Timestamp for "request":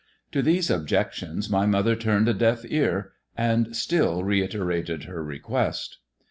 5.23-5.99